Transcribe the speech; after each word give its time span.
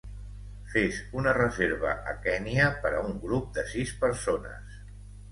Fes 0.75 0.95
una 1.17 1.33
reserva 1.37 1.91
a 2.11 2.15
Kenya 2.23 2.69
per 2.85 2.91
a 2.99 3.01
un 3.09 3.13
grup 3.27 3.51
de 3.59 3.65
sis 3.75 3.93
persones 4.05 4.81